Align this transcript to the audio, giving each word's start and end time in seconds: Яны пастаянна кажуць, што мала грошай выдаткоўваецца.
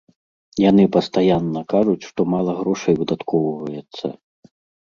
Яны 0.69 0.85
пастаянна 0.95 1.61
кажуць, 1.75 2.07
што 2.09 2.21
мала 2.33 2.57
грошай 2.63 2.93
выдаткоўваецца. 3.03 4.07